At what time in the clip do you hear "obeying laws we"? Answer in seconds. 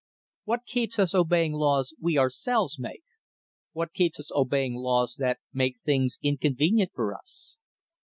1.13-2.17